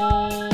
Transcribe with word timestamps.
Música 0.00 0.49